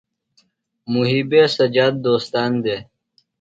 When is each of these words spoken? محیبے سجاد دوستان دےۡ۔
محیبے 0.93 1.41
سجاد 1.57 1.93
دوستان 2.05 2.51
دےۡ۔ 2.63 2.81